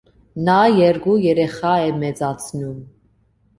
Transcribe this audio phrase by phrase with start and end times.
[0.45, 2.83] Նա երկու երեխա է մեծացնում։